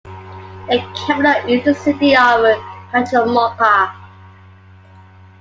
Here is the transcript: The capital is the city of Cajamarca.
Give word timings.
The 0.67 0.79
capital 0.95 1.47
is 1.47 1.63
the 1.63 1.75
city 1.75 2.15
of 2.15 2.41
Cajamarca. 2.91 3.93